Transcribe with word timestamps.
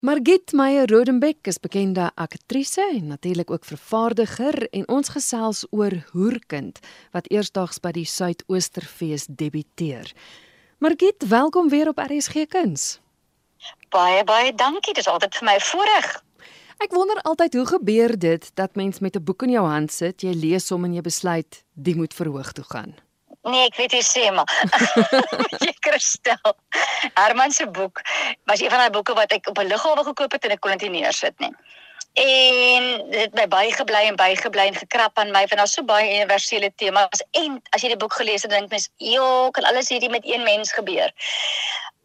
Margit 0.00 0.52
Meyer 0.52 0.86
Rodenbeck 0.86 1.48
is 1.50 1.56
bekende 1.58 2.10
aktrise 2.14 2.84
en 2.94 3.06
natuurlik 3.06 3.50
ook 3.50 3.64
vervaardiger 3.64 4.68
en 4.70 4.84
ons 4.88 5.08
gesels 5.08 5.64
oor 5.70 5.90
Hoerkind 6.12 6.78
wat 7.10 7.26
eersdaags 7.34 7.80
by 7.82 7.90
die 7.96 8.04
Suidoosterfees 8.06 9.26
debuteer. 9.26 10.12
Margit, 10.78 11.26
welkom 11.26 11.66
weer 11.68 11.90
op 11.90 11.98
RSG 11.98 12.46
Kuns. 12.46 13.00
Baie 13.90 14.22
baie 14.24 14.54
dankie, 14.54 14.94
dit 14.94 15.02
is 15.02 15.10
altyd 15.10 15.34
vir 15.34 15.46
my 15.50 15.56
'n 15.58 15.66
voorreg. 15.66 16.22
Ek 16.78 16.94
wonder 16.94 17.18
altyd 17.22 17.54
hoe 17.54 17.66
gebeur 17.66 18.18
dit 18.18 18.50
dat 18.54 18.76
mens 18.76 18.98
met 19.00 19.16
'n 19.16 19.24
boek 19.24 19.42
in 19.42 19.50
jou 19.50 19.66
hand 19.66 19.92
sit, 19.92 20.22
jy 20.22 20.32
lees 20.32 20.68
hom 20.68 20.84
en 20.84 20.94
jy 20.94 21.00
besluit 21.00 21.64
die 21.74 21.96
moet 21.96 22.14
verhoog 22.14 22.52
toe 22.52 22.64
gaan. 22.64 22.94
Nee, 23.48 23.64
ek 23.68 23.76
weet 23.80 23.94
jy 23.98 24.02
sê 24.04 24.28
maar. 24.34 24.50
jy 25.62 25.72
Christel. 25.80 26.54
Herman 27.14 27.52
se 27.52 27.66
boek 27.66 28.02
was 28.44 28.60
een 28.60 28.70
van 28.70 28.84
daai 28.84 28.94
boeke 28.94 29.14
wat 29.16 29.32
ek 29.32 29.48
op 29.48 29.58
'n 29.58 29.70
lughawe 29.72 30.04
gekoop 30.04 30.32
het 30.32 30.44
en 30.44 30.56
ek 30.56 30.60
kon 30.60 30.76
dit 30.76 30.88
nie 30.88 31.00
neersit 31.00 31.38
nie. 31.38 31.54
En 32.18 33.10
dit 33.10 33.34
my 33.34 33.46
bygebly 33.48 34.02
en 34.10 34.16
bygebly 34.16 34.66
en 34.66 34.74
gekrap 34.74 35.18
aan 35.18 35.30
my 35.30 35.44
want 35.46 35.60
daar's 35.60 35.72
so 35.72 35.84
baie 35.84 36.14
universele 36.14 36.72
temas 36.76 37.22
en 37.30 37.60
as 37.70 37.82
jy 37.82 37.88
die 37.94 38.00
boek 38.00 38.16
gelees 38.20 38.42
het 38.42 38.50
dink 38.50 38.70
mens, 38.70 38.88
"Jo, 38.96 39.50
kan 39.50 39.64
alles 39.64 39.88
hierdie 39.88 40.10
met 40.10 40.26
een 40.26 40.42
mens 40.42 40.72
gebeur?" 40.72 41.12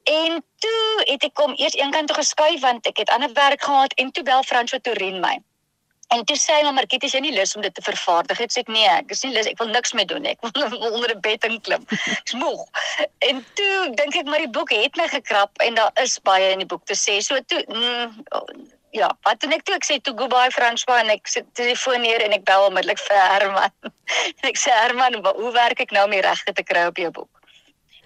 En 0.04 0.44
toe 0.60 1.02
het 1.12 1.24
ek 1.24 1.34
kom 1.34 1.54
eers 1.56 1.76
eenkant 1.76 2.08
toe 2.08 2.18
geskuif 2.18 2.60
want 2.60 2.88
ek 2.88 2.98
het 2.98 3.10
ander 3.10 3.34
werk 3.34 3.64
gehad 3.64 3.94
en 3.94 4.12
toe 4.12 4.24
bel 4.24 4.44
Franswa 4.44 4.80
Torin 4.82 5.20
my. 5.20 5.40
En 6.14 6.22
toe 6.30 6.38
sê 6.38 6.60
hy 6.60 6.66
maar 6.66 6.76
Markie, 6.78 7.00
is 7.02 7.16
jy 7.16 7.22
nie 7.26 7.34
lus 7.34 7.56
om 7.58 7.64
dit 7.66 7.74
te 7.74 7.82
vervaardig? 7.86 8.42
Ek 8.46 8.54
sê 8.54 8.62
ek 8.62 8.70
nee, 8.74 8.90
ek 8.90 9.14
is 9.16 9.24
nie 9.26 9.34
lus, 9.34 9.50
ek 9.50 9.58
wil 9.62 9.72
niks 9.74 9.96
meer 9.98 10.08
doen 10.10 10.22
nie. 10.26 10.36
Ek 10.36 10.46
wil 10.46 10.86
onder 10.96 11.16
'n 11.16 11.24
bed 11.26 11.48
inklim. 11.50 11.88
Ek's 12.20 12.38
moeg. 12.38 12.62
En 13.30 13.42
toe 13.58 13.74
dink 13.98 14.20
ek 14.22 14.30
maar 14.30 14.46
die 14.46 14.54
boek 14.60 14.74
het 14.76 15.00
my 15.00 15.08
gekrap 15.10 15.66
en 15.66 15.80
daar 15.80 15.92
is 16.04 16.20
baie 16.30 16.54
in 16.54 16.64
die 16.64 16.70
boek 16.70 16.86
te 16.86 16.98
sê. 16.98 17.20
So 17.26 17.42
toe 17.50 17.64
mm, 17.68 18.24
ja, 18.94 19.10
wat 19.26 19.42
doen 19.42 19.56
ek 19.58 19.66
toe? 19.66 19.76
Ek 19.76 19.88
sê 19.90 20.00
toe 20.02 20.14
goodbye 20.18 20.54
François 20.54 21.02
en 21.02 21.10
ek 21.14 21.28
sit 21.28 21.50
telefoon 21.58 22.06
neer 22.06 22.22
en 22.22 22.36
ek 22.38 22.46
bel 22.50 22.68
onmiddellik 22.70 23.02
vir 23.08 23.22
Herman. 23.34 23.74
ek 24.50 24.60
sê 24.60 24.76
Herman, 24.84 25.18
hoe 25.26 25.54
werk 25.56 25.82
ek 25.82 25.96
nou 25.96 26.06
om 26.06 26.14
die 26.14 26.22
regte 26.26 26.54
te 26.54 26.66
kry 26.68 26.86
op 26.92 27.02
jou 27.02 27.10
boek? 27.22 27.43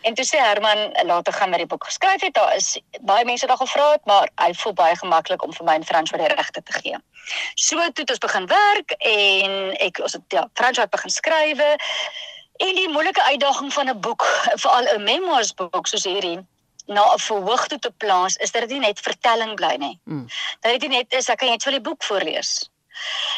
En 0.01 0.13
toe 0.13 0.25
sê 0.25 0.37
Herman 0.37 0.91
later 1.05 1.33
gaan 1.33 1.49
met 1.49 1.59
die 1.59 1.67
boek 1.67 1.83
geskryf 1.83 2.21
het, 2.21 2.33
daar 2.33 2.55
is 2.55 2.79
baie 3.01 3.25
mense 3.25 3.47
daar 3.47 3.57
gevra 3.57 3.91
het, 3.91 4.05
maar 4.05 4.29
hy 4.35 4.53
voel 4.53 4.73
baie 4.73 4.95
gemaklik 4.95 5.43
om 5.43 5.53
vir 5.53 5.65
my 5.65 5.73
en 5.79 5.85
Frans 5.85 6.13
vir 6.13 6.23
die 6.23 6.33
regte 6.35 6.63
te 6.63 6.79
gee. 6.81 6.99
So 7.55 7.75
toe 7.75 8.05
het 8.05 8.13
ons 8.15 8.23
begin 8.23 8.47
werk 8.47 8.93
en 8.99 9.57
ek 9.83 9.99
ons 10.03 10.13
het 10.13 10.37
ja, 10.37 10.45
Frans 10.53 10.77
het 10.77 10.93
begin 10.93 11.11
skrywe. 11.11 11.75
En 12.57 12.75
die 12.75 12.89
moeilike 12.89 13.23
uitdaging 13.23 13.73
van 13.73 13.89
'n 13.89 13.99
boek, 13.99 14.23
veral 14.63 14.87
'n 14.93 15.03
memoirs 15.03 15.53
boek 15.53 15.87
soos 15.87 16.03
hierdie, 16.03 16.39
na 16.85 17.03
'n 17.13 17.19
verhoog 17.19 17.67
toe 17.67 17.79
te 17.79 17.91
plaas, 17.91 18.35
is 18.35 18.51
dat 18.51 18.61
dit 18.61 18.71
nie 18.71 18.87
net 18.87 18.99
vertelling 18.99 19.55
bly 19.55 19.75
nie. 19.75 19.99
Mm. 20.03 20.27
Dat 20.59 20.79
dit 20.79 20.89
net 20.89 21.13
is 21.13 21.29
ek 21.29 21.37
kan 21.37 21.49
net 21.49 21.63
vir 21.63 21.71
die 21.71 21.81
boek 21.81 22.03
voorlees. 22.03 22.69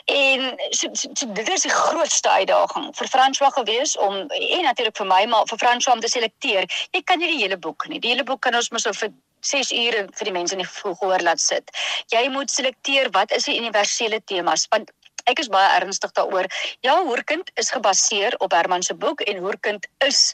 En 0.06 0.60
so, 0.70 0.90
so, 0.94 1.10
so 1.14 1.32
dit 1.38 1.50
is 1.50 1.66
die 1.68 1.74
grootste 1.74 2.30
uitdaging 2.30 2.92
vir 2.98 3.12
François 3.14 3.54
gewees 3.54 3.96
om 3.98 4.22
en 4.28 4.64
natuurlik 4.64 4.98
vir 4.98 5.10
my 5.10 5.24
maar 5.32 5.48
vir 5.50 5.62
François 5.62 5.96
om 5.96 6.04
te 6.04 6.12
selekteer. 6.12 6.70
Jy 6.92 7.02
kan 7.04 7.20
nie 7.20 7.32
die 7.34 7.42
hele 7.44 7.58
boek 7.58 7.88
nie. 7.88 8.00
Die 8.00 8.14
hele 8.14 8.24
boek 8.24 8.42
kan 8.46 8.56
ons 8.56 8.72
mos 8.72 8.88
so 8.88 8.94
vir 8.94 9.12
6 9.46 9.72
ure 9.72 10.06
vir 10.20 10.28
die 10.28 10.36
mense 10.36 10.56
in 10.56 10.64
die 10.64 10.72
gehoor 10.72 11.24
laat 11.24 11.40
sit. 11.40 11.72
Jy 12.12 12.26
moet 12.34 12.52
selekteer 12.52 13.12
wat 13.16 13.32
is 13.36 13.48
die 13.48 13.60
universele 13.60 14.20
temas 14.26 14.68
want 14.74 14.92
ek 15.30 15.40
is 15.44 15.52
baie 15.52 15.70
ernstig 15.78 16.12
daaroor. 16.18 16.48
Ja, 16.86 16.98
Hoerkind 17.06 17.52
is 17.60 17.72
gebaseer 17.72 18.36
op 18.40 18.56
Herman 18.56 18.84
se 18.84 18.96
boek 18.96 19.22
en 19.22 19.44
Hoerkind 19.44 19.88
is 20.06 20.34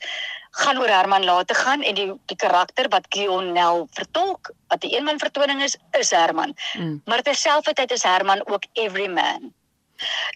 gaan 0.55 0.79
oor 0.79 0.87
Herman 0.87 1.25
later 1.25 1.55
gaan 1.55 1.83
en 1.83 1.95
die 1.95 2.07
die 2.31 2.37
karakter 2.39 2.87
wat 2.93 3.05
Gionel 3.09 3.87
vertolk, 3.91 4.51
wat 4.67 4.83
'n 4.83 4.93
eenman 4.95 5.19
vertoning 5.19 5.61
is, 5.63 5.77
is 5.99 6.09
Herman. 6.09 6.55
Mm. 6.73 7.01
Maar 7.05 7.21
terselfdertyd 7.21 7.91
is 7.91 8.03
Herman 8.03 8.47
ook 8.47 8.63
every 8.73 9.07
man. 9.07 9.53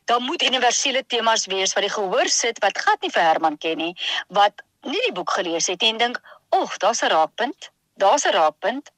Daar 0.06 0.22
moet 0.22 0.44
universele 0.44 1.04
temas 1.08 1.46
wees 1.46 1.74
wat 1.74 1.84
die 1.84 1.92
gehoor 1.92 2.28
sit 2.28 2.60
wat 2.60 2.78
glad 2.78 3.02
nie 3.02 3.12
vir 3.12 3.22
Herman 3.22 3.58
ken 3.58 3.78
nie, 3.78 3.96
wat 4.28 4.54
nie 4.82 5.02
die 5.06 5.14
boek 5.14 5.32
gelees 5.32 5.68
het 5.68 5.82
en 5.82 5.98
dink, 5.98 6.22
"Ag, 6.50 6.78
daar's 6.78 7.02
'n 7.02 7.08
raakpunt. 7.08 7.72
Daar's 7.96 8.26
'n 8.26 8.32
raakpunt." 8.32 8.92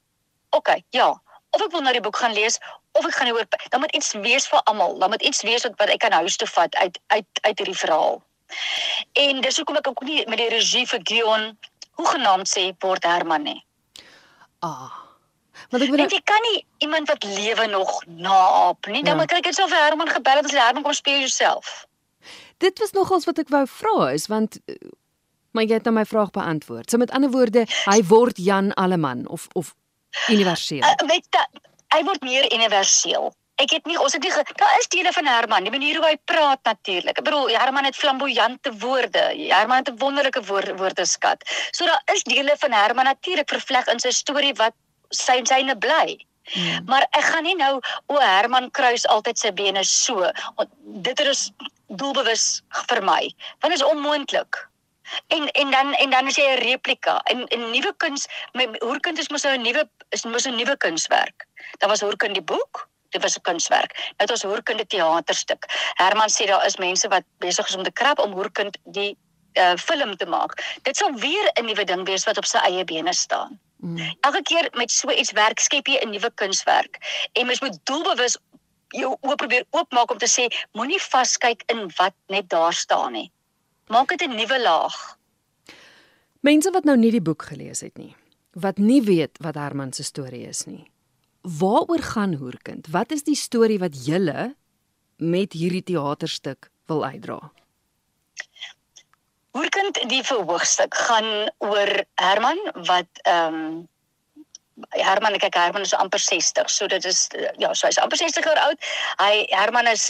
OK, 0.49 0.69
ja. 0.89 1.21
Of 1.49 1.61
ek 1.61 1.71
wil 1.71 1.81
nou 1.81 1.93
die 1.93 2.01
boek 2.01 2.17
gaan 2.17 2.33
lees 2.33 2.59
of 2.91 3.05
ek 3.05 3.15
gaan 3.15 3.29
nie 3.29 3.33
hoor 3.35 3.47
dan 3.69 3.79
moet 3.79 3.95
iets 3.95 4.11
wees 4.11 4.47
vir 4.47 4.63
almal 4.63 4.97
dan 4.99 5.09
moet 5.09 5.21
iets 5.21 5.41
wees 5.41 5.63
wat, 5.63 5.77
wat 5.77 5.89
ek 5.89 5.99
kan 5.99 6.11
huis 6.11 6.35
toe 6.35 6.47
vat 6.47 6.75
uit 6.75 6.99
uit 7.07 7.41
uit 7.41 7.57
hierdie 7.57 7.77
verhaal 7.77 8.21
en 9.13 9.41
dis 9.41 9.57
hoekom 9.61 9.79
ek 9.81 9.91
ook 9.93 10.03
nie 10.07 10.25
met 10.27 10.41
die 10.41 10.49
regie 10.55 10.87
vir 10.87 11.03
Gion 11.03 11.51
hoe 11.99 12.07
genaamd 12.07 12.49
sê 12.49 12.71
word 12.79 13.05
Herman 13.05 13.43
nie. 13.43 13.61
Ah 14.59 15.01
want 15.71 15.83
ek 15.85 15.93
weet 15.93 16.15
jy 16.15 16.21
kan 16.27 16.43
nie 16.49 16.63
iemand 16.83 17.09
wat 17.11 17.23
lewe 17.23 17.67
nog 17.71 17.91
naap 18.05 18.87
nie? 18.87 19.03
Dan 19.03 19.15
ja. 19.15 19.19
moet 19.19 19.31
kyk 19.31 19.47
dit 19.49 19.55
so 19.55 19.67
vir 19.71 19.83
Herman 19.85 20.09
gebel 20.11 20.41
het 20.41 20.49
as 20.49 20.57
Herman 20.57 20.83
kom 20.83 20.95
speel 20.95 21.23
jouself. 21.23 21.85
Dit 22.63 22.79
was 22.79 22.91
nogals 22.97 23.27
wat 23.29 23.39
ek 23.41 23.51
wou 23.53 23.63
vra 23.67 24.11
is 24.15 24.27
want 24.31 24.59
maar 25.51 25.67
jy 25.67 25.79
het 25.79 25.87
nou 25.87 25.95
my 25.95 26.05
vraag 26.07 26.31
beantwoord. 26.35 26.89
So 26.89 26.99
met 26.99 27.11
ander 27.11 27.31
woorde 27.31 27.65
hy 27.85 27.99
word 28.07 28.39
Jan 28.39 28.71
Alleman 28.79 29.27
of 29.27 29.47
of 29.53 29.75
universeel? 30.31 30.83
Uh, 30.83 31.07
met 31.07 31.27
dat 31.29 31.61
hy 31.95 32.03
word 32.07 32.23
meer 32.23 32.47
universeel. 32.53 33.31
Ek 33.61 33.75
het 33.75 33.85
nie 33.85 33.97
ons 34.01 34.15
het 34.15 34.23
nie 34.25 34.31
daar 34.57 34.77
is 34.79 34.87
dele 34.89 35.11
van 35.13 35.27
Herman, 35.29 35.65
die 35.67 35.73
manier 35.73 35.99
hoe 35.99 36.07
hy 36.07 36.15
praat 36.25 36.61
natuurlik. 36.65 37.19
Ek 37.19 37.25
bedoel 37.27 37.51
Herman 37.53 37.85
het 37.85 37.97
flamboyante 37.99 38.73
woorde. 38.81 39.23
Herman 39.37 39.83
het 39.83 39.91
'n 39.91 39.99
wonderlike 40.01 40.41
woord, 40.49 40.71
woordeskat. 40.79 41.45
So 41.71 41.85
daar 41.85 42.01
is 42.13 42.23
dele 42.23 42.55
van 42.57 42.71
Herman 42.71 43.05
natuurlik 43.05 43.49
vervleg 43.49 43.87
in 43.87 43.99
sy 43.99 44.11
storie 44.11 44.53
wat 44.53 44.73
sy 45.09 45.41
syne 45.43 45.77
bly. 45.77 46.17
Hmm. 46.53 46.85
Maar 46.85 47.05
ek 47.11 47.23
gaan 47.23 47.43
nie 47.43 47.55
nou 47.55 47.79
o 48.07 48.17
Herman 48.19 48.71
kruis 48.71 49.05
altyd 49.07 49.37
sy 49.37 49.51
bene 49.51 49.83
so. 49.83 50.31
Dit 51.05 51.19
is 51.19 51.51
doelbewus 51.87 52.61
vir 52.89 53.03
my. 53.03 53.33
Want 53.59 53.73
dit 53.73 53.81
is 53.81 53.89
onmoontlik. 53.93 54.67
En 55.27 55.51
en 55.51 55.71
dan 55.71 55.93
en 55.93 56.09
dan 56.09 56.27
is 56.27 56.35
jy 56.35 56.47
'n 56.49 56.63
replika. 56.63 57.19
En 57.23 57.45
'n 57.47 57.69
nuwe 57.71 57.93
kuns, 57.97 58.27
my 58.53 58.67
hoerkind 58.79 59.19
is 59.19 59.29
mos 59.29 59.43
nou 59.43 59.53
'n 59.53 59.61
nuwe 59.61 59.89
is 60.09 60.23
mos 60.23 60.47
'n 60.47 60.55
nuwe 60.55 60.77
kunswerk. 60.77 61.45
Daar 61.77 61.89
was 61.89 62.01
hoerkind 62.01 62.33
die 62.33 62.43
boek, 62.43 62.89
dit 63.11 63.21
was 63.21 63.37
'n 63.37 63.41
kunswerk. 63.41 63.93
Nou 63.93 64.25
het 64.25 64.31
ons 64.31 64.43
hoerkind 64.43 64.77
die 64.77 64.87
teaterstuk. 64.97 65.65
Herman 65.95 66.29
sê 66.29 66.45
daar 66.47 66.65
is 66.65 66.77
mense 66.77 67.07
wat 67.07 67.23
besig 67.37 67.67
is 67.67 67.75
om 67.75 67.83
te 67.83 67.91
krap 67.91 68.19
om 68.19 68.31
hoerkind 68.31 68.77
die 68.83 69.17
uh, 69.53 69.75
film 69.75 70.15
te 70.17 70.25
maak. 70.25 70.79
Dit 70.81 70.97
sal 70.97 71.13
weer 71.13 71.51
'n 71.53 71.65
nuwe 71.65 71.83
ding 71.83 72.05
wees 72.05 72.23
wat 72.23 72.37
op 72.37 72.45
sy 72.45 72.57
eie 72.57 72.83
bene 72.83 73.13
staan. 73.13 73.59
Mm. 73.77 74.15
Elke 74.21 74.41
keer 74.41 74.69
met 74.73 74.91
so 74.91 75.09
iets 75.09 75.31
werk 75.31 75.59
skep 75.59 75.87
jy 75.87 75.99
'n 76.01 76.09
nuwe 76.09 76.31
kunswerk. 76.35 76.97
En 77.33 77.45
mens 77.45 77.61
moet 77.61 77.79
doelbewus 77.83 78.37
jou 78.87 79.17
oop 79.21 79.37
probeer 79.37 79.65
oopmaak 79.69 80.11
om 80.11 80.17
te 80.17 80.29
sê 80.29 80.47
moenie 80.71 81.01
vaskyk 81.01 81.63
in 81.65 81.91
wat 81.95 82.13
net 82.27 82.49
daar 82.49 82.73
staan 82.73 83.11
nie 83.11 83.31
maak 83.91 84.07
dit 84.09 84.21
'n 84.21 84.35
nuwe 84.35 84.61
laag. 84.61 85.17
Mense 86.39 86.71
wat 86.71 86.83
nou 86.83 86.97
nie 86.97 87.11
die 87.11 87.21
boek 87.21 87.43
gelees 87.43 87.81
het 87.81 87.97
nie, 87.97 88.15
wat 88.51 88.77
nie 88.77 89.01
weet 89.01 89.37
wat 89.37 89.55
Herman 89.55 89.93
se 89.93 90.03
storie 90.03 90.47
is 90.47 90.65
nie. 90.65 90.91
Waaroor 91.41 92.01
gaan 92.01 92.33
Hoerkind? 92.33 92.87
Wat 92.93 93.11
is 93.11 93.23
die 93.23 93.35
storie 93.35 93.79
wat 93.79 94.05
julle 94.05 94.55
met 95.17 95.53
hierdie 95.53 95.83
teaterstuk 95.83 96.69
wil 96.85 97.05
uitdra? 97.05 97.39
Hoerkind 99.51 99.97
die 100.09 100.23
verhoogstuk 100.23 100.93
gaan 100.95 101.49
oor 101.57 102.05
Herman 102.15 102.61
wat 102.87 103.09
ehm 103.23 103.55
um, 103.55 103.89
Herman 104.89 105.37
kyk 105.39 105.55
Herman 105.55 105.81
is 105.81 105.93
amper 105.93 106.19
60. 106.19 106.69
So 106.69 106.87
dit 106.87 107.05
is 107.05 107.27
ja, 107.57 107.73
so 107.73 107.87
hy's 107.87 107.99
amper 108.01 108.17
60 108.17 108.45
jaar 108.45 108.59
oud. 108.65 108.77
Hy 109.19 109.45
Herman 109.49 109.87
is 109.87 110.09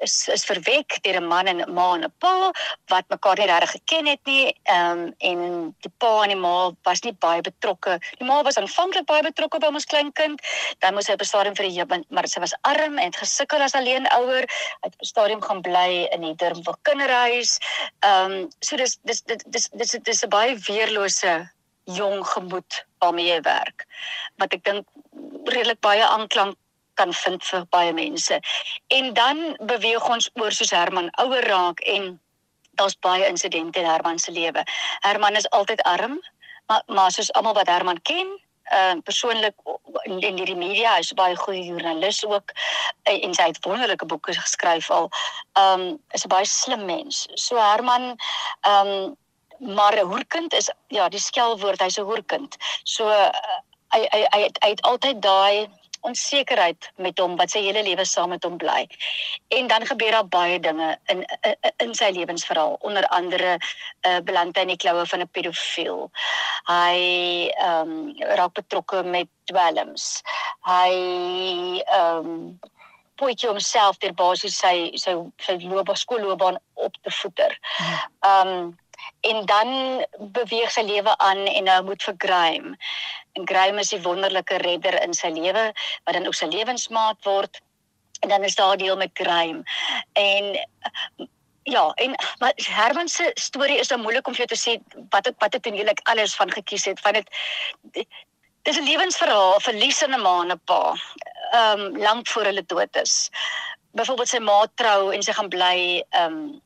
is 0.00 0.28
is 0.28 0.44
verwek 0.48 0.98
deur 1.04 1.20
'n 1.20 1.26
man 1.26 1.46
en 1.46 1.62
'n 1.62 1.74
ma 1.74 1.94
en 1.94 2.04
'n 2.04 2.12
pa 2.18 2.52
wat 2.92 3.04
mekaar 3.08 3.38
nie 3.38 3.46
regtig 3.46 3.70
geken 3.70 4.06
het 4.06 4.20
nie. 4.24 4.54
Ehm 4.64 4.90
um, 4.90 5.14
en 5.18 5.74
die 5.80 5.92
pa 5.98 6.22
en 6.22 6.28
die 6.28 6.36
ma 6.36 6.70
was 6.82 7.02
nie 7.02 7.12
baie 7.12 7.40
betrokke. 7.40 7.98
Die 8.18 8.26
ma 8.26 8.42
was 8.42 8.58
aanvanklik 8.58 9.06
baie 9.06 9.22
betrokke 9.22 9.58
by 9.58 9.66
ons 9.66 9.84
klein 9.84 10.12
kind. 10.12 10.40
Dan 10.78 10.94
moes 10.94 11.06
hy 11.06 11.14
op 11.14 11.20
'n 11.20 11.32
stadium 11.32 11.56
vir 11.56 11.68
die 11.68 11.76
jebin, 11.78 12.04
maar 12.08 12.28
sy 12.28 12.40
was 12.40 12.54
arm 12.62 12.98
en 12.98 13.04
het 13.10 13.16
gesukkel 13.16 13.60
as 13.60 13.74
alleen 13.74 14.06
ouer. 14.06 14.44
Hy 14.82 14.86
het 14.88 14.94
op 14.94 15.02
'n 15.02 15.12
stadium 15.12 15.42
gaan 15.42 15.60
bly 15.60 16.08
in 16.12 16.20
die 16.20 16.34
Durbanville 16.34 16.78
kinderhuis. 16.82 17.58
Ehm 18.00 18.32
um, 18.32 18.50
so 18.60 18.76
dis 18.76 18.98
dis 19.04 19.22
dis 19.22 19.68
dis 19.72 19.96
dis 20.02 20.24
'n 20.24 20.28
baie 20.28 20.56
weerlose 20.56 21.50
jong 21.96 22.26
gemoed 22.26 22.84
waarmee 22.98 23.26
jy 23.26 23.40
werk 23.46 23.86
wat 24.36 24.52
ek 24.56 24.64
dink 24.64 24.88
redelik 25.44 25.80
baie 25.80 26.04
aanklank 26.06 26.56
kan 27.00 27.12
vind 27.14 27.44
vir 27.44 27.64
baie 27.72 27.92
mense. 27.96 28.40
En 28.88 29.12
dan 29.16 29.56
beweeg 29.72 30.08
ons 30.08 30.30
oor 30.40 30.52
soos 30.52 30.74
Herman 30.74 31.08
ouer 31.22 31.46
raak 31.48 31.80
en 31.80 32.12
daar's 32.80 32.98
baie 33.06 33.26
insidente 33.28 33.80
in 33.80 33.88
Herman 33.88 34.18
se 34.18 34.32
lewe. 34.32 34.64
Herman 35.06 35.36
is 35.36 35.48
altyd 35.50 35.82
arm, 35.82 36.20
maar 36.66 36.82
maar 36.86 37.10
soos 37.10 37.32
almal 37.32 37.54
wat 37.54 37.72
Herman 37.72 38.02
ken, 38.02 38.28
uh 38.70 38.94
persoonlik 39.04 39.54
in, 40.02 40.20
in 40.20 40.36
die 40.36 40.56
media, 40.56 40.94
hy's 40.96 41.12
baie 41.18 41.36
goeie 41.36 41.64
joernalis 41.64 42.22
ook 42.26 42.52
uh, 42.52 43.16
en 43.16 43.34
sy 43.34 43.48
het 43.50 43.58
wonderlike 43.66 44.06
boeke 44.06 44.34
geskryf 44.36 44.90
al. 44.90 45.10
Um 45.58 45.98
is 46.14 46.24
'n 46.24 46.32
baie 46.34 46.46
slim 46.46 46.84
mens. 46.84 47.26
So 47.34 47.58
Herman 47.58 48.14
um 48.74 49.16
maar 49.60 49.96
'n 49.96 50.06
hoerkind 50.06 50.52
is 50.52 50.70
ja, 50.88 51.08
die 51.08 51.20
skelwoord, 51.20 51.80
hy's 51.80 51.98
'n 51.98 52.08
hoerkind. 52.08 52.56
So 52.84 53.08
uh, 53.08 53.30
hy 53.92 54.06
hy 54.10 54.26
hy 54.30 54.40
het, 54.42 54.58
hy 54.62 54.68
het 54.68 54.82
altyd 54.82 55.22
daai 55.22 55.68
onsekerheid 56.00 56.90
met 56.96 57.18
hom 57.18 57.36
wat 57.36 57.52
sy 57.52 57.60
hele 57.64 57.82
lewe 57.84 58.04
saam 58.08 58.32
met 58.32 58.44
hom 58.44 58.56
bly. 58.56 58.86
En 59.48 59.66
dan 59.66 59.86
gebeur 59.86 60.10
daar 60.10 60.28
baie 60.28 60.60
dinge 60.60 60.98
in 61.12 61.24
in, 61.40 61.56
in 61.76 61.94
sy 61.94 62.10
lewensverhaal, 62.16 62.76
onder 62.80 63.06
andere 63.06 63.58
uh, 64.06 64.18
beland 64.24 64.56
hy 64.56 64.62
in 64.62 64.74
die 64.74 64.80
kloue 64.80 65.06
van 65.06 65.20
'n 65.20 65.30
pedofiel. 65.30 66.10
Hy 66.64 66.96
ehm 67.48 67.90
um, 67.90 68.14
raak 68.40 68.52
betrokke 68.52 69.02
met 69.02 69.28
dwelms. 69.44 70.22
Hy 70.60 70.92
ehm 71.84 72.26
um, 72.26 72.60
potjie 73.20 73.48
homself 73.48 73.98
ter 74.00 74.14
basis 74.16 74.56
sy 74.56 74.90
sy 74.94 75.16
sy 75.36 75.58
loopbaan 75.60 75.96
skoolloopbaan 75.96 76.60
op 76.74 76.94
te 77.02 77.10
voeter. 77.10 77.58
Ehm 78.20 78.48
um, 78.48 78.78
en 79.20 79.46
dan 79.46 79.70
beweeg 80.18 80.70
sy 80.72 80.82
lewe 80.82 81.16
aan 81.18 81.46
en 81.46 81.64
nou 81.64 81.82
moet 81.84 82.02
vir 82.02 82.14
Graham. 82.18 82.76
En 83.32 83.48
Graham 83.48 83.78
is 83.78 83.92
die 83.94 84.02
wonderlike 84.02 84.56
redder 84.64 85.02
in 85.02 85.14
sy 85.14 85.28
lewe 85.34 85.72
wat 86.04 86.14
dan 86.16 86.26
ook 86.26 86.34
sy 86.34 86.48
lewensmaat 86.52 87.20
word. 87.24 87.60
En 88.20 88.28
dan 88.28 88.44
is 88.44 88.54
daar 88.54 88.76
deel 88.76 88.96
met 88.96 89.10
Graham. 89.14 89.62
En 90.12 90.56
ja, 91.62 91.90
en 91.90 92.14
maar 92.38 92.52
Herman 92.56 93.08
se 93.08 93.30
storie 93.34 93.78
is 93.78 93.88
dan 93.88 94.00
moeilik 94.00 94.26
om 94.26 94.34
vir 94.34 94.46
jou 94.46 94.52
te 94.54 94.60
sê 94.60 95.04
wat 95.10 95.26
ek 95.26 95.36
wat 95.38 95.54
ek 95.54 95.66
eintlik 95.66 96.00
alles 96.12 96.34
van 96.34 96.50
gekies 96.50 96.84
het 96.84 97.00
van 97.00 97.18
dit 97.20 97.28
dis 98.62 98.78
'n 98.78 98.88
lewensverhaal 98.88 99.60
verlies 99.60 100.02
in 100.02 100.14
'n 100.14 100.20
ma 100.20 100.40
en 100.42 100.52
'n 100.52 100.60
pa. 100.64 100.94
Ehm 101.52 101.80
um, 101.80 101.98
lank 101.98 102.28
voor 102.28 102.44
hulle 102.44 102.64
dood 102.66 102.96
is. 102.96 103.30
Byvoorbeeld 103.92 104.28
sy 104.28 104.38
ma 104.38 104.66
trou 104.74 105.12
en 105.14 105.22
sy 105.22 105.32
gaan 105.32 105.48
bly 105.48 106.04
ehm 106.10 106.32
um, 106.32 106.60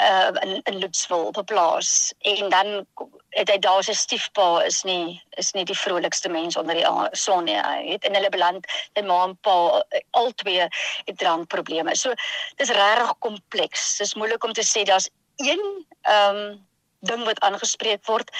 uh 0.00 0.30
in 0.42 0.60
in 0.64 0.78
Lutsville 0.78 1.30
op 1.30 1.36
'n 1.36 1.44
plaas 1.44 2.12
en 2.18 2.48
dan 2.48 2.86
het 3.30 3.50
hy 3.50 3.58
daar 3.58 3.82
sy 3.84 3.94
stiefpa 3.94 4.62
is 4.66 4.82
nie 4.82 5.20
is 5.38 5.52
nie 5.52 5.64
die 5.64 5.78
vrolikste 5.78 6.28
mens 6.28 6.56
onder 6.56 6.74
die 6.74 6.86
son 7.12 7.44
nie. 7.44 7.58
Hy 7.58 7.92
het 7.92 8.04
in 8.04 8.14
hulle 8.14 8.30
beland 8.30 8.66
sy 8.94 9.04
ma 9.06 9.24
en 9.24 9.36
pa 9.46 9.82
albei 10.10 10.56
het 10.66 11.18
drankprobleme. 11.18 11.94
So 11.96 12.14
dis 12.56 12.74
regtig 12.74 13.14
kompleks. 13.18 13.96
Dis 13.98 14.14
moeilik 14.14 14.44
om 14.44 14.52
te 14.52 14.66
sê 14.66 14.84
daar's 14.84 15.10
een 15.36 15.86
ehm 16.02 16.36
um, 16.36 16.68
ding 17.00 17.24
wat 17.24 17.40
aangespreek 17.40 18.04
word. 18.06 18.30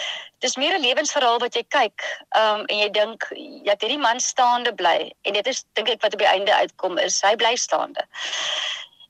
Dis 0.44 0.56
meer 0.56 0.76
'n 0.76 0.82
lewensverhaal 0.82 1.38
wat 1.38 1.54
jy 1.54 1.64
kyk, 1.68 2.04
ehm 2.28 2.60
um, 2.60 2.66
en 2.66 2.78
jy 2.78 2.90
dink 2.90 3.24
jy 3.32 3.70
het 3.70 3.80
hierdie 3.80 3.98
man 3.98 4.20
staande 4.20 4.74
bly 4.74 5.12
en 5.22 5.32
dit 5.32 5.46
is 5.46 5.64
dink 5.72 5.88
ek 5.88 6.02
wat 6.02 6.12
op 6.12 6.18
die 6.18 6.28
einde 6.28 6.54
uitkom 6.54 6.98
is 6.98 7.20
hy 7.22 7.36
bly 7.36 7.56
staande. 7.56 8.04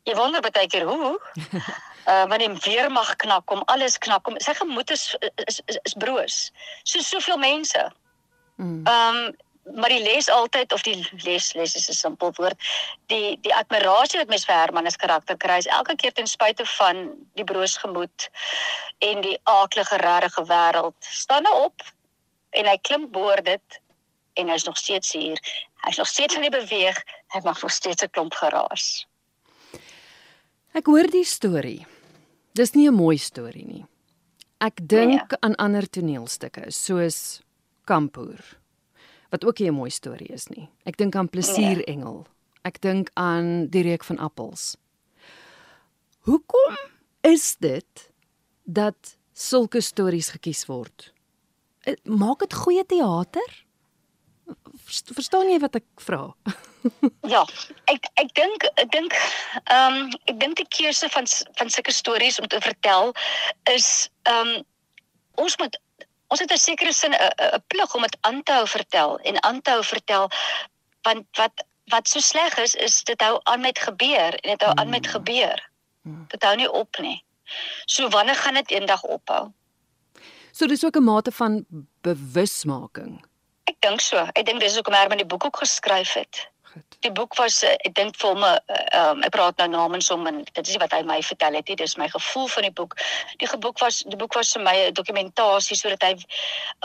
Jy 0.05 0.15
wonder 0.15 0.41
baie 0.41 0.67
keer 0.67 0.87
hoe 0.87 1.19
uh 2.07 2.25
wanneer 2.29 2.55
die 2.55 2.65
weermag 2.65 3.17
knak 3.17 3.47
kom, 3.47 3.63
alles 3.65 3.99
knak 3.99 4.23
kom. 4.23 4.39
Sy 4.41 4.55
gemoed 4.55 4.91
is 4.91 5.17
is 5.45 5.61
is, 5.67 5.79
is 5.83 5.95
broos. 5.95 6.51
So 6.83 7.01
soveel 7.01 7.39
mense. 7.39 7.91
Mm. 8.57 8.87
Ehm 8.87 9.17
um, 9.17 9.37
maar 9.75 9.89
die 9.89 10.03
les 10.03 10.29
altyd 10.29 10.73
of 10.73 10.83
die 10.83 11.09
les 11.23 11.53
les 11.53 11.75
is 11.75 11.89
'n 11.89 11.93
simpel 11.93 12.33
woord. 12.35 12.59
Die 13.07 13.39
die 13.41 13.55
admirasie 13.55 14.19
wat 14.19 14.29
mens 14.29 14.45
vir 14.45 14.55
Herman 14.55 14.91
se 14.91 14.97
karakter 14.97 15.37
kry 15.37 15.57
is 15.57 15.67
elke 15.67 15.97
keer 15.97 16.13
ten 16.13 16.27
spyte 16.27 16.67
van 16.67 17.11
die 17.35 17.45
broos 17.45 17.77
gemoed 17.77 18.31
en 18.99 19.21
die 19.21 19.39
aaklige 19.43 19.97
regte 19.97 20.45
wêreld. 20.45 20.97
Staan 20.99 21.43
nou 21.43 21.65
op 21.65 21.83
en 22.51 22.67
hy 22.67 22.79
klim 22.79 23.11
bo 23.11 23.35
dit 23.35 23.81
en 24.35 24.49
hy's 24.49 24.65
nog 24.65 24.77
steeds 24.77 25.13
hier. 25.13 25.39
Hy's 25.85 25.97
nog 25.97 26.07
steeds 26.07 26.35
aan 26.35 26.47
die 26.49 26.59
beweeg. 26.59 27.03
Hy 27.29 27.41
mag 27.45 27.63
nog 27.63 27.71
steeds 27.71 28.03
'n 28.03 28.11
klomp 28.11 28.35
geraas. 28.35 29.07
Ek 30.73 30.87
hoor 30.87 31.09
die 31.11 31.25
storie. 31.27 31.87
Dis 32.55 32.75
nie 32.75 32.89
'n 32.89 32.95
mooi 32.95 33.19
storie 33.19 33.67
nie. 33.67 33.85
Ek 34.61 34.81
dink 34.87 35.31
nee. 35.31 35.39
aan 35.41 35.57
ander 35.57 35.87
toneelstukke 35.89 36.71
soos 36.71 37.43
Kampoer 37.85 38.61
wat 39.31 39.45
ook 39.45 39.59
nie 39.59 39.71
'n 39.71 39.75
mooi 39.75 39.91
storie 39.91 40.33
is 40.33 40.49
nie. 40.49 40.69
Ek 40.85 40.97
dink 40.97 41.15
aan 41.15 41.29
Plesierengel. 41.29 42.15
Nee. 42.15 42.35
Ek 42.65 42.81
dink 42.81 43.11
aan 43.15 43.67
Die 43.69 43.83
reuk 43.83 44.05
van 44.05 44.19
appels. 44.19 44.77
Hoekom 46.21 46.77
is 47.21 47.57
dit 47.57 48.11
dat 48.65 49.17
sulke 49.33 49.81
stories 49.81 50.31
gekies 50.31 50.67
word? 50.67 51.13
Eh, 51.81 51.97
maak 52.05 52.39
dit 52.39 52.55
goeie 52.55 52.85
teater? 52.87 53.65
Verstaan 55.15 55.51
jy 55.51 55.59
wat 55.59 55.75
ek 55.75 55.87
vra? 56.03 56.35
ja, 57.35 57.45
ek 57.93 58.09
ek 58.23 58.33
dink 58.35 58.65
ek 58.75 58.91
dink 58.95 59.15
ehm 59.15 60.01
um, 60.01 60.11
ek 60.31 60.41
dink 60.41 60.57
die 60.57 60.69
keuse 60.69 61.09
van 61.13 61.29
van 61.59 61.71
sulke 61.71 61.93
stories 61.93 62.41
om 62.41 62.49
te 62.49 62.61
vertel 62.61 63.15
is 63.73 64.09
ehm 64.23 64.57
um, 64.57 64.67
ons 65.41 65.57
moet 65.63 65.79
ons 66.31 66.41
het 66.41 66.53
'n 66.53 66.59
sekere 66.59 66.93
sin 66.93 67.15
'n 67.15 67.63
plig 67.67 67.95
om 67.95 68.03
dit 68.03 68.17
aan 68.21 68.43
te 68.43 68.53
hou 68.53 68.67
vertel 68.67 69.19
en 69.19 69.43
aan 69.43 69.63
te 69.63 69.71
hou 69.71 69.85
vertel 69.85 70.31
want 71.03 71.27
wat 71.37 71.65
wat 71.91 72.09
so 72.09 72.21
sleg 72.21 72.59
is 72.59 72.75
is 72.75 73.03
dit 73.05 73.21
hou 73.21 73.41
aan 73.43 73.61
met 73.61 73.79
gebeur 73.79 74.35
en 74.43 74.49
dit 74.51 74.63
hou 74.63 74.75
aan 74.75 74.89
met 74.89 75.07
hmm. 75.07 75.15
gebeur. 75.15 75.71
Hmm. 76.03 76.25
Dit 76.29 76.43
hou 76.43 76.57
nie 76.57 76.71
op 76.71 76.99
nie. 76.99 77.25
So 77.85 78.09
wanneer 78.09 78.37
gaan 78.37 78.55
dit 78.55 78.71
eendag 78.71 79.03
ophou? 79.03 79.53
So 80.53 80.67
dis 80.67 80.85
ook 80.85 80.97
'n 80.97 81.05
mate 81.05 81.33
van 81.33 81.65
bewusmaking. 82.01 83.25
Ek 83.81 83.89
dink 83.89 84.03
so. 84.05 84.21
Ek 84.37 84.45
dink 84.45 84.61
dis 84.61 84.75
hoekom 84.77 84.93
Herman 84.93 85.23
die 85.23 85.25
boek 85.25 85.47
ook 85.49 85.57
geskryf 85.63 86.11
het. 86.13 86.41
Goed. 86.69 86.97
Die 87.01 87.11
boek 87.17 87.33
was 87.39 87.63
eh, 87.65 87.79
ek 87.89 87.95
dink 87.97 88.19
vir 88.21 88.29
hom 88.29 88.43
ehm 88.45 88.59
um, 89.01 89.23
ek 89.25 89.33
praat 89.33 89.57
nou 89.57 89.71
namens 89.73 90.11
hom 90.13 90.27
en 90.29 90.43
dit 90.45 90.61
is 90.69 90.77
wat 90.83 90.93
hy 90.93 91.01
my 91.09 91.17
vertel 91.25 91.57
het, 91.57 91.73
dis 91.81 91.97
my 91.97 92.11
gevoel 92.13 92.51
van 92.53 92.67
die 92.69 92.73
boek. 92.77 92.93
Die 93.41 93.49
boek 93.65 93.81
was 93.81 94.03
die 94.05 94.19
boek 94.21 94.37
was 94.37 94.53
vir 94.53 94.63
my 94.67 94.75
'n 94.83 94.99
dokumentasie 94.99 95.79
sodat 95.81 96.05
hy 96.05 96.13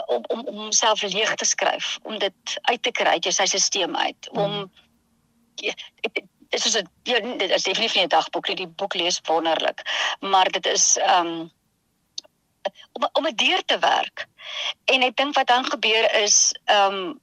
om 0.06 0.24
om 0.32 0.40
om 0.40 0.56
homself 0.62 1.04
leeg 1.04 1.34
te 1.36 1.44
skryf, 1.44 1.98
om 2.02 2.16
dit 2.18 2.56
uit 2.72 2.82
te 2.82 2.90
kry 2.90 3.20
uit 3.20 3.28
sy 3.28 3.44
stelsel 3.44 3.94
uit, 3.94 4.30
om 4.32 4.50
mm. 4.56 4.70
ja, 5.68 5.74
dit 6.00 6.64
is 6.64 6.80
'n 6.80 6.88
ja, 7.04 7.20
dit 7.20 7.50
is 7.50 7.68
definitief 7.68 7.94
nie 7.94 8.08
'n 8.08 8.16
dagboek 8.16 8.48
nie, 8.48 8.56
die 8.64 8.72
boek 8.80 8.94
lees 8.94 9.20
wonderlik, 9.28 9.84
maar 10.20 10.48
dit 10.48 10.66
is 10.66 10.96
ehm 10.96 11.26
um, 11.26 11.52
om 12.92 13.08
om 13.12 13.26
'n 13.26 13.36
deur 13.36 13.64
te 13.64 13.78
werk. 13.78 14.26
En 14.84 15.02
ek 15.02 15.16
dink 15.16 15.34
wat 15.34 15.46
dan 15.46 15.64
gebeur 15.64 16.12
is 16.22 16.54
ehm 16.64 16.94
um, 16.94 17.20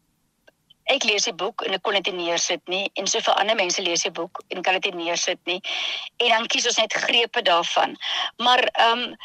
ek 0.92 1.04
lees 1.08 1.24
die 1.24 1.34
boek 1.34 1.62
en 1.64 1.74
ek 1.74 1.82
kon 1.82 1.96
dit 1.96 2.12
nie 2.12 2.26
neersit 2.26 2.62
nie 2.68 2.92
en 3.00 3.08
so 3.08 3.20
vir 3.24 3.38
ander 3.40 3.56
mense 3.56 3.82
lees 3.82 4.04
die 4.04 4.12
boek 4.12 4.42
en 4.50 4.62
kan 4.62 4.80
dit 4.80 4.94
nie 4.94 5.06
neersit 5.06 5.40
nie. 5.46 5.62
En 6.18 6.30
dan 6.30 6.48
kies 6.48 6.68
ons 6.68 6.78
net 6.78 6.94
grepe 6.94 7.42
daarvan. 7.42 7.98
Maar 8.38 8.64
ehm 8.74 9.00
um, 9.00 9.16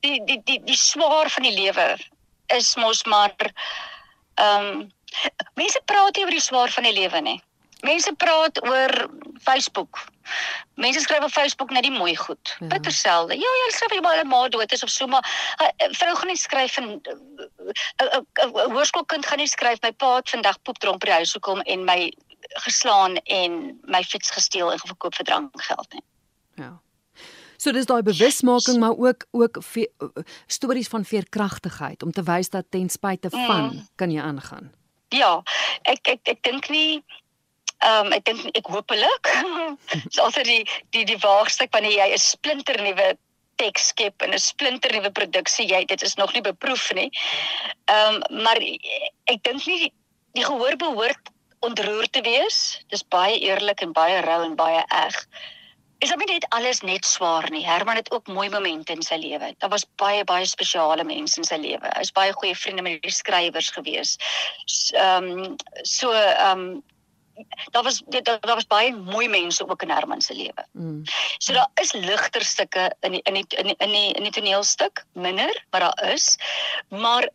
die 0.00 0.20
die 0.24 0.40
die 0.44 0.60
die 0.64 0.78
swaar 0.78 1.30
van 1.30 1.42
die 1.42 1.56
lewe 1.56 1.96
is 2.54 2.76
mos 2.76 3.04
maar 3.04 3.34
ehm 4.34 4.66
um, 4.66 4.92
mense 5.54 5.80
praat 5.84 6.16
nie 6.16 6.24
oor 6.24 6.36
die 6.38 6.48
swaar 6.48 6.70
van 6.70 6.84
die 6.84 6.94
lewe 7.00 7.20
nie. 7.20 7.40
Mense 7.84 8.12
praat 8.16 8.62
oor 8.64 9.10
Facebook. 9.44 9.98
Mense 10.74 11.00
skryf 11.00 11.24
op 11.24 11.30
Facebook 11.30 11.70
net 11.70 11.82
die 11.82 11.92
mooi 11.92 12.16
goed. 12.16 12.56
Ja. 12.58 12.66
Bitter 12.66 12.92
selde. 12.92 13.34
Ja, 13.34 13.52
jy 13.62 13.72
skryf 13.74 13.92
jy 13.92 14.00
maar 14.00 14.24
'n 14.24 14.28
ma 14.28 14.48
dood 14.48 14.72
is 14.72 14.82
of 14.82 14.90
so 14.90 15.06
maar 15.06 15.24
vrou 15.90 16.14
gaan 16.16 16.26
nie 16.26 16.36
skryf 16.36 16.76
en 16.76 17.00
'n 17.00 18.72
hoërskoolkind 18.72 19.26
gaan 19.26 19.38
nie 19.38 19.48
skryf 19.48 19.82
my 19.82 19.92
pa 19.92 20.16
het 20.16 20.30
vandag 20.30 20.62
poepdronk 20.62 21.00
by 21.00 21.06
die 21.06 21.14
huis 21.14 21.32
gekom 21.32 21.60
en 21.60 21.84
my 21.84 22.12
geslaan 22.64 23.16
en 23.16 23.80
my 23.84 24.02
fiets 24.02 24.30
gesteel 24.30 24.72
en 24.72 24.78
verkoop 24.78 25.14
vir 25.14 25.24
drankgeld 25.24 25.92
nie. 25.92 26.02
Ja. 26.54 26.80
So 27.56 27.72
dis 27.72 27.86
daai 27.86 28.02
bewusmaking 28.02 28.78
maar 28.80 28.96
ook 28.96 29.26
ook 29.30 29.58
stories 30.46 30.88
van 30.88 31.04
veerkragtigheid 31.04 32.02
om 32.02 32.12
te 32.12 32.22
wys 32.22 32.50
dat 32.50 32.64
ten 32.70 32.88
spyte 32.88 33.30
van 33.30 33.62
mm. 33.62 33.86
kan 33.94 34.10
jy 34.10 34.20
aangaan. 34.20 34.72
Ja, 35.08 35.42
ek 35.82 36.08
ek 36.08 36.28
ek 36.28 36.42
dink 36.42 36.68
nie 36.68 37.04
Ehm 37.84 38.06
um, 38.06 38.12
ek 38.16 38.24
dink 38.24 38.56
ek 38.56 38.68
hopelik. 38.72 39.30
Dis 40.08 40.20
altyd 40.22 40.48
die 40.48 40.64
die 40.96 41.04
die 41.12 41.20
waagstuk 41.20 41.72
wanneer 41.76 41.92
jy 41.98 42.08
'n 42.14 42.22
splinter 42.22 42.80
nuwe 42.82 43.16
teks 43.60 43.90
skep 43.92 44.22
en 44.22 44.32
'n 44.32 44.40
splinter 44.40 44.92
nuwe 44.92 45.10
produksie 45.10 45.66
jy 45.68 45.84
dit 45.84 46.02
is 46.02 46.16
nog 46.16 46.32
nie 46.32 46.42
beproef 46.42 46.92
nie. 46.94 47.10
Ehm 47.92 48.22
um, 48.22 48.42
maar 48.42 48.56
ek 48.56 49.42
dink 49.42 49.66
nie 49.66 49.92
die, 50.34 50.44
gehoor 50.44 50.76
behoort 50.76 51.32
ontroer 51.60 52.08
te 52.10 52.20
wees. 52.20 52.80
Dis 52.88 53.04
baie 53.04 53.38
eerlik 53.40 53.82
en 53.82 53.92
baie 53.92 54.20
rou 54.24 54.42
en 54.44 54.56
baie 54.56 54.82
eg. 54.88 55.20
Is 56.04 56.12
dit 56.12 56.28
net 56.28 56.44
alles 56.52 56.82
net 56.84 57.04
swaar 57.04 57.48
nie. 57.50 57.64
Herman 57.64 57.96
het 57.96 58.10
ook 58.12 58.26
mooi 58.28 58.48
momente 58.52 58.92
in 58.92 59.02
sy 59.02 59.16
lewe. 59.16 59.54
Daar 59.58 59.72
was 59.72 59.86
baie 59.96 60.24
baie 60.24 60.44
spesiale 60.46 61.04
mense 61.04 61.40
in 61.40 61.44
sy 61.44 61.56
lewe. 61.56 61.92
Hy's 61.96 62.12
baie 62.12 62.32
goeie 62.32 62.56
vriende 62.56 62.82
met 62.82 63.00
die 63.02 63.10
skrywers 63.10 63.70
gewees. 63.70 64.16
Ehm 64.92 65.32
um, 65.32 65.56
so 65.82 66.12
ehm 66.12 66.60
um, 66.60 66.82
daar 67.70 67.82
was 67.82 68.02
daar, 68.06 68.22
daar 68.22 68.54
was 68.54 68.66
baie 68.66 68.94
mooi 68.96 69.28
mense 69.28 69.68
ook 69.68 69.82
in 69.82 69.90
Herman 69.90 70.20
se 70.20 70.34
lewe. 70.34 70.66
Mm. 70.72 71.02
So 71.38 71.52
daar 71.52 71.70
is 71.74 71.92
ligter 71.92 72.44
stukke 72.44 72.94
in 73.00 73.10
die, 73.10 73.22
in 73.22 73.34
die, 73.34 73.44
in 73.48 73.66
die, 73.66 73.74
in 73.78 73.90
die 73.90 74.12
in 74.12 74.22
die 74.22 74.32
toneelstuk, 74.32 75.04
minder, 75.12 75.64
maar 75.70 75.80
daar 75.80 76.12
is. 76.12 76.36
Maar 76.88 77.28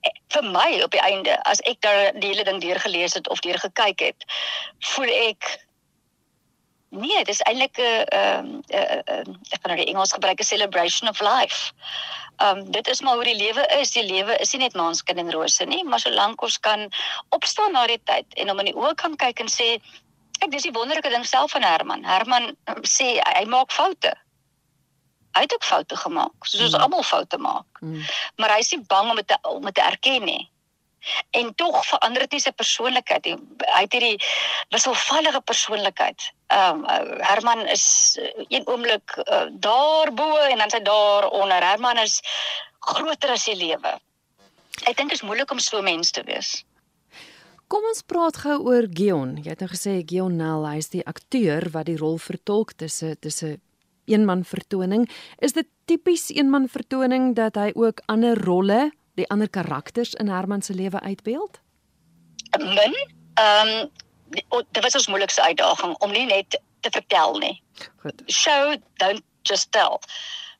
eh, 0.00 0.12
vir 0.28 0.44
my 0.44 0.80
op 0.82 0.90
die 0.90 1.00
einde 1.00 1.42
as 1.42 1.60
ek 1.60 1.80
daar 1.80 2.12
die 2.20 2.28
hele 2.28 2.44
ding 2.44 2.60
deur 2.60 2.80
gelees 2.80 3.14
het 3.14 3.28
of 3.28 3.40
deur 3.40 3.58
gekyk 3.58 4.00
het, 4.00 4.24
voel 4.78 5.12
ek 5.28 5.67
nee, 6.88 7.24
dis 7.24 7.40
eintlik 7.42 7.78
'n 7.78 8.06
ehm 8.18 8.46
ek 9.52 9.60
gaan 9.60 9.72
nou 9.72 9.76
die 9.76 9.90
Engels 9.92 10.12
gebruik 10.12 10.40
'n 10.40 10.44
celebration 10.44 11.08
of 11.08 11.20
life. 11.20 11.72
Ehm 12.36 12.58
um, 12.58 12.70
dit 12.70 12.88
is 12.88 13.00
maar 13.00 13.14
hoe 13.14 13.24
die 13.24 13.36
lewe 13.36 13.66
is. 13.80 13.90
Die 13.90 14.04
lewe 14.04 14.36
is 14.36 14.52
nie 14.52 14.62
net 14.62 14.74
maanskyn 14.74 15.18
en 15.18 15.32
rose 15.32 15.64
nie, 15.64 15.84
maar 15.84 16.00
solank 16.00 16.42
ons 16.42 16.60
kan 16.60 16.88
opstaan 17.28 17.72
na 17.72 17.86
die 17.86 18.00
tyd 18.04 18.26
en 18.34 18.50
om 18.50 18.58
in 18.58 18.70
die 18.72 18.76
oë 18.76 18.94
kan 18.94 19.16
kyk 19.16 19.40
en 19.40 19.48
sê 19.48 19.80
Kyk, 20.38 20.52
dis 20.54 20.68
die 20.68 20.72
wonderlike 20.72 21.10
ding 21.10 21.24
self 21.26 21.50
van 21.50 21.62
Herman. 21.66 22.04
Herman 22.06 22.52
um, 22.70 22.82
sê 22.86 23.16
hy, 23.18 23.32
hy 23.40 23.44
maak 23.50 23.72
foute. 23.74 24.12
Hy 25.34 25.40
het 25.44 25.54
ook 25.54 25.66
foute 25.66 25.96
gemaak, 25.96 26.46
soos 26.46 26.62
ons 26.68 26.76
mm. 26.76 26.84
almal 26.84 27.02
foute 27.02 27.38
maak. 27.42 27.80
Mm. 27.82 28.04
Maar 28.36 28.54
hy 28.54 28.62
is 28.62 28.70
nie 28.70 28.84
bang 28.86 29.10
om 29.10 29.18
dit 29.18 29.34
om 29.42 29.66
dit 29.66 29.74
te 29.74 29.82
erken 29.82 30.24
nie. 30.24 30.44
En 31.30 31.54
tog 31.54 31.86
verander 31.86 32.26
dit 32.26 32.36
nie 32.36 32.42
sy 32.42 32.52
persoonlikheid 32.56 33.28
nie. 33.28 33.36
Hy 33.74 33.82
het 33.84 33.94
hierdie 33.96 34.16
wisselvallige 34.74 35.40
persoonlikheid. 35.40 36.30
Ehm 36.54 36.84
um, 36.84 37.12
Herman 37.22 37.66
is 37.66 37.84
uh, 38.20 38.30
een 38.48 38.66
oomblik 38.66 39.16
uh, 39.24 39.46
daarbo 39.50 40.28
en 40.48 40.58
dan 40.58 40.70
sy 40.70 40.80
daar 40.82 41.28
onder. 41.28 41.64
Herman 41.64 42.00
is 42.02 42.20
groter 42.80 43.36
as 43.36 43.44
die 43.44 43.56
lewe. 43.56 43.98
Ek 44.86 44.96
dink 44.96 45.10
dit 45.10 45.18
is 45.18 45.26
moeilik 45.26 45.50
om 45.50 45.60
so 45.62 45.82
mens 45.82 46.10
te 46.10 46.22
wees. 46.26 46.62
Kom 47.68 47.84
ons 47.84 48.00
praat 48.00 48.38
gou 48.40 48.56
oor 48.70 48.86
Gion. 48.96 49.36
Jy 49.44 49.52
het 49.52 49.60
nou 49.60 49.68
gesê 49.68 49.98
Gion 50.08 50.38
Nel, 50.40 50.64
hy 50.64 50.78
is 50.80 50.88
die 50.94 51.04
akteur 51.04 51.68
wat 51.74 51.90
die 51.90 51.98
rol 52.00 52.16
vertolk 52.22 52.72
tussen 52.80 53.18
tussen 53.20 53.58
eenman 54.08 54.44
vertoning. 54.48 55.04
Is 55.44 55.52
dit 55.52 55.68
tipies 55.84 56.30
eenman 56.32 56.68
vertoning 56.72 57.34
dat 57.36 57.58
hy 57.60 57.74
ook 57.76 58.00
ander 58.08 58.40
rolle, 58.40 58.88
die 59.18 59.28
ander 59.34 59.48
karakters 59.48 60.14
in 60.14 60.28
Herman 60.28 60.62
se 60.62 60.74
lewe 60.74 61.00
uitbeeld? 61.00 61.60
Min. 62.58 62.96
Ehm 63.34 63.68
um, 63.68 63.90
dit 64.70 64.82
was 64.82 64.94
ons 64.94 65.06
moeilikste 65.06 65.42
uitdaging 65.42 65.96
om 66.04 66.10
nie 66.12 66.26
net 66.26 66.60
te 66.80 66.90
vertel 66.90 67.38
nie. 67.38 67.62
Goed. 68.02 68.22
Show 68.26 68.76
don't 68.96 69.22
just 69.42 69.72
tell. 69.72 69.98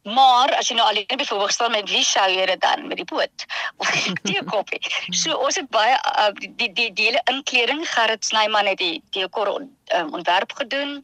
Maar 0.02 0.54
as 0.56 0.68
jy 0.70 0.76
nou 0.78 0.86
alleen 0.88 1.20
die 1.20 1.26
verhoog 1.26 1.52
staan 1.52 1.74
met 1.74 1.90
wie 1.90 2.04
sou 2.06 2.24
jy 2.30 2.46
dit 2.48 2.60
dan 2.60 2.86
met 2.88 3.00
die 3.00 3.08
boot 3.08 3.44
of 3.82 3.90
die 4.22 4.42
koppie. 4.44 4.80
So 5.10 5.36
ons 5.36 5.58
het 5.60 5.68
baie 5.74 5.96
uh, 6.14 6.30
die 6.38 6.70
die 6.72 6.92
die 6.92 7.10
hele 7.10 7.22
inkleding 7.32 7.82
Gerrit 7.88 8.24
Snyman 8.24 8.70
het 8.70 8.80
die 8.80 9.02
dekor 9.16 9.50
um, 9.58 10.14
ontwerp 10.14 10.54
gedoen. 10.60 11.00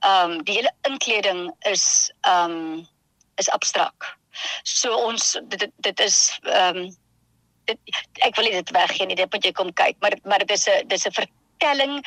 Ehm 0.00 0.38
um, 0.38 0.38
die 0.44 0.60
hele 0.60 0.72
inkleding 0.88 1.50
is 1.68 1.84
ehm 2.20 2.56
um, 2.56 2.88
is 3.36 3.50
abstrak. 3.50 4.16
So 4.62 4.96
ons 4.96 5.36
dit 5.48 5.70
dit 5.76 6.00
is 6.00 6.38
ehm 6.42 6.76
um, 6.76 6.90
ek 8.26 8.36
wil 8.36 8.50
dit 8.50 8.70
weggee 8.74 9.06
nie 9.06 9.16
dit 9.16 9.32
moet 9.32 9.44
jy 9.44 9.52
kom 9.52 9.72
kyk 9.72 9.96
maar 10.00 10.16
maar 10.24 10.42
dit 10.42 10.50
is 10.50 10.68
'n 10.68 10.88
dis 10.88 11.06
'n 11.06 11.12
vertelling 11.12 12.00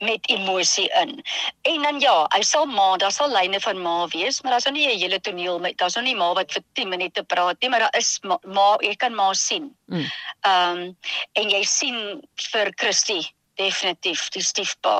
met 0.00 0.28
emosie 0.28 0.88
in. 0.88 1.24
En 1.62 1.82
dan 1.82 2.00
ja, 2.00 2.26
hy 2.28 2.40
sal 2.42 2.66
ma, 2.66 2.96
daar 2.96 3.12
sal 3.12 3.28
lyne 3.32 3.60
van 3.60 3.82
ma 3.82 4.06
wees, 4.08 4.40
maar 4.40 4.52
daar's 4.52 4.64
nou 4.64 4.74
nie 4.76 4.86
'n 4.88 4.98
hele 4.98 5.20
toneel 5.20 5.58
met 5.58 5.76
daar's 5.78 5.94
nou 5.94 6.04
nie 6.04 6.16
ma 6.16 6.32
wat 6.32 6.52
vir 6.52 6.62
10 6.72 6.88
minute 6.88 7.22
praat 7.22 7.60
nie, 7.60 7.70
maar 7.70 7.78
daar 7.78 7.96
is 7.98 8.18
ma, 8.22 8.38
ma 8.44 8.76
jy 8.80 8.94
kan 8.96 9.14
ma 9.14 9.32
sien. 9.32 9.76
Mm. 9.86 9.96
Ehm 10.40 10.76
mm. 10.76 10.82
um, 10.82 10.96
en 11.32 11.50
jy 11.50 11.62
sien 11.64 12.28
vir 12.52 12.72
Christie 12.74 13.34
definitief 13.60 14.28
die 14.34 14.42
stiefpa. 14.42 14.94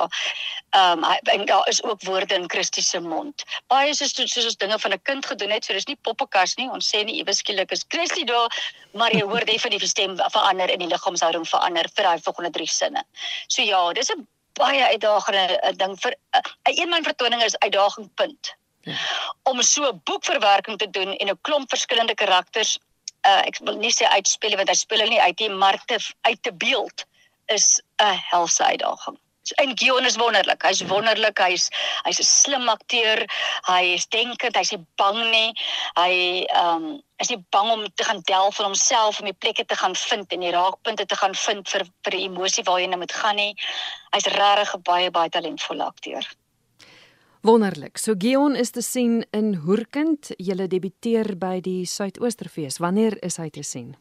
Ehm 0.77 1.03
um, 1.03 1.17
en 1.33 1.45
daar 1.45 1.67
is 1.67 1.81
ook 1.83 2.03
woorde 2.07 2.35
in 2.35 2.49
Christus 2.49 2.89
se 2.89 2.99
mond. 2.99 3.43
Baie 3.73 3.93
soos 3.97 4.13
soos 4.15 4.45
ons 4.45 4.59
dinge 4.63 4.79
van 4.79 4.93
'n 4.93 5.01
kind 5.09 5.25
gedoen 5.25 5.51
het, 5.55 5.65
so 5.65 5.73
dis 5.73 5.89
nie 5.89 5.97
poppekas 6.07 6.55
nie. 6.55 6.69
Ons 6.69 6.91
sê 6.93 7.03
nie 7.03 7.19
ewe 7.21 7.33
skielik 7.33 7.71
is 7.71 7.85
Christus 7.87 8.29
daar, 8.33 8.49
maar 8.93 9.11
jy 9.11 9.23
hoor 9.31 9.45
definitief 9.45 9.87
die 9.87 9.93
stem 9.95 10.17
verander 10.17 10.69
en 10.69 10.79
die 10.79 10.91
liggaamshouding 10.93 11.47
verander 11.47 11.89
vir 11.95 12.03
daai 12.03 12.21
volgende 12.27 12.51
drie 12.51 12.69
sinne. 12.69 13.03
So 13.47 13.61
ja, 13.61 13.81
dis 13.93 14.11
'n 14.11 14.27
baie 14.53 14.83
uitdagende 14.83 15.59
eh, 15.59 15.73
ding 15.75 15.99
vir 15.99 16.11
'n 16.11 16.41
uh, 16.69 16.79
eenman 16.79 17.03
vertoning 17.03 17.43
is 17.43 17.57
uitdaging 17.57 18.09
punt. 18.15 18.55
Ja. 18.81 18.95
Om 19.43 19.61
so 19.61 19.83
'n 19.89 20.01
boekverwerking 20.03 20.77
te 20.77 20.89
doen 20.89 21.15
en 21.15 21.27
'n 21.29 21.41
klomp 21.41 21.69
verskillende 21.69 22.15
karakters 22.15 22.77
uh, 23.27 23.41
ek 23.45 23.59
wil 23.65 23.77
nie 23.77 23.93
sê 23.93 24.07
uitspeel 24.15 24.57
want 24.59 24.69
hy 24.71 24.77
speel 24.77 25.03
hulle 25.03 25.15
nie 25.15 25.21
uit 25.21 25.43
nie, 25.43 25.49
maar 25.63 25.77
te 25.85 25.99
uit 26.27 26.43
te 26.43 26.53
beeld 26.53 27.05
is 27.53 27.81
'n 27.99 28.17
helse 28.31 28.63
uitdaging. 28.63 29.17
So, 29.43 29.55
en 29.57 29.71
Gion 29.77 30.05
is 30.05 30.17
wonderlik. 30.21 30.61
Hy's 30.61 30.83
wonderlik. 30.85 31.39
Hy's 31.41 31.69
hy's 32.05 32.19
'n 32.21 32.27
slim 32.29 32.69
akteur. 32.69 33.25
Hy 33.65 33.93
is 33.97 34.05
denkend. 34.13 34.55
Hy's 34.55 34.71
nie 34.71 34.85
bang 35.01 35.21
nie. 35.31 35.53
Hy 35.97 36.13
ehm 36.45 36.75
um, 36.75 37.01
is 37.17 37.29
nie 37.29 37.41
bang 37.49 37.69
om 37.69 37.85
te 37.95 38.03
gaan 38.03 38.21
delf 38.25 38.55
van 38.55 38.65
homself 38.65 39.19
om 39.19 39.25
die 39.25 39.37
plekke 39.37 39.65
te 39.65 39.75
gaan 39.75 39.95
vind 39.95 40.33
en 40.33 40.45
die 40.45 40.53
raakpunte 40.53 41.05
te 41.05 41.15
gaan 41.15 41.35
vind 41.35 41.69
vir 41.69 41.85
vir 42.03 42.17
die 42.17 42.25
emosie 42.27 42.63
waar 42.63 42.79
jy 42.81 42.87
nou 42.87 43.01
moet 43.01 43.13
gaan 43.13 43.35
nie. 43.35 43.55
Hy's 44.13 44.29
regtig 44.29 44.75
'n 44.75 44.81
baie 44.81 45.09
baie 45.11 45.29
talentvolle 45.29 45.83
akteur. 45.83 46.25
Wonderlik. 47.41 47.97
So 47.97 48.13
Gion 48.17 48.55
is 48.55 48.69
te 48.69 48.81
sien 48.81 49.25
in 49.33 49.55
Hoerkind. 49.65 50.29
Jy 50.37 50.67
debuteer 50.67 51.37
by 51.37 51.59
die 51.59 51.85
Suidoosterfees. 51.85 52.77
Wanneer 52.77 53.17
is 53.25 53.37
hy 53.37 53.49
te 53.49 53.63
sien? 53.63 53.95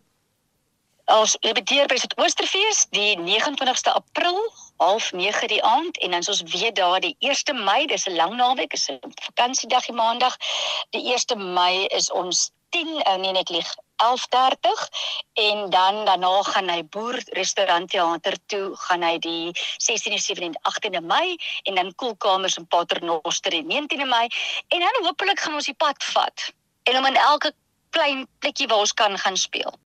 Ons 1.10 1.32
repeteer 1.42 1.88
by 1.90 1.96
dit 1.98 2.12
Oosterfees 2.22 2.84
die 2.94 3.16
29ste 3.18 3.90
April, 3.98 4.36
half 4.78 5.08
9 5.12 5.48
die 5.50 5.58
aand. 5.66 5.98
En 6.06 6.14
dan 6.14 6.22
ons 6.30 6.42
weer 6.52 6.70
daar 6.74 7.00
die 7.02 7.16
1 7.18 7.64
Mei, 7.64 7.86
dis 7.90 8.06
'n 8.06 8.14
lang 8.14 8.36
naweek, 8.38 8.72
is 8.72 8.86
'n 8.90 9.00
vakansiedag 9.24 9.86
die 9.86 9.94
maandag. 9.94 10.36
Die 10.90 11.02
1 11.10 11.52
Mei 11.54 11.86
is 11.86 12.10
ons 12.12 12.50
10 12.70 12.86
uh, 12.86 13.16
nee 13.16 13.32
net 13.32 13.48
lieg 13.48 13.74
11:30 14.04 14.86
en 15.32 15.70
dan 15.70 16.04
daarna 16.04 16.42
gaan 16.42 16.68
hy 16.68 16.84
boer 16.84 17.18
restaurant 17.34 17.90
teater 17.90 18.38
toe 18.46 18.76
gaan 18.76 19.02
hy 19.02 19.18
die 19.18 19.50
16de 19.82 20.20
17de 20.22 20.60
18de 20.62 21.02
Mei. 21.02 21.36
En 21.62 21.74
dan 21.74 21.94
koelkamers 21.94 22.56
in 22.56 22.66
Paternoster 22.66 23.50
die 23.50 23.66
19de 23.66 24.06
Mei. 24.06 24.26
En 24.68 24.78
dan 24.78 25.04
hopelik 25.04 25.40
gaan 25.40 25.54
ons 25.54 25.66
die 25.66 25.74
pad 25.74 26.04
vat 26.04 26.52
en 26.82 26.96
om 26.96 27.06
in 27.06 27.16
elke 27.16 27.52
klein 27.90 28.28
plekkie 28.38 28.66
waar 28.66 28.78
ons 28.78 28.94
kan 28.94 29.18
gaan 29.18 29.36
speel 29.36 29.80